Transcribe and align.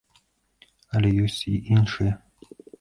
Але 0.99 1.09
ёсць 1.25 1.39
і 1.53 1.55
іншыя. 1.77 2.19